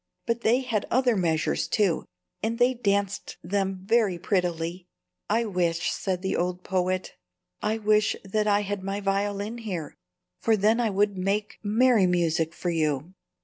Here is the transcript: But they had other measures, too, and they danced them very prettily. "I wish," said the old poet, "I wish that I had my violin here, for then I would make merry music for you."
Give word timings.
But 0.25 0.41
they 0.41 0.61
had 0.61 0.87
other 0.89 1.15
measures, 1.15 1.67
too, 1.67 2.05
and 2.41 2.57
they 2.57 2.73
danced 2.73 3.37
them 3.43 3.81
very 3.85 4.17
prettily. 4.17 4.87
"I 5.29 5.45
wish," 5.45 5.91
said 5.91 6.23
the 6.23 6.35
old 6.35 6.63
poet, 6.63 7.13
"I 7.61 7.77
wish 7.77 8.15
that 8.23 8.47
I 8.47 8.61
had 8.61 8.81
my 8.83 8.99
violin 8.99 9.59
here, 9.59 9.93
for 10.39 10.57
then 10.57 10.79
I 10.79 10.89
would 10.89 11.19
make 11.19 11.59
merry 11.61 12.07
music 12.07 12.55
for 12.55 12.71
you." 12.71 13.13